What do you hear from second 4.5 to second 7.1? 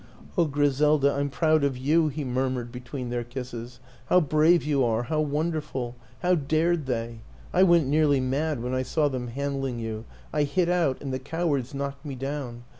you are how wonderful how dared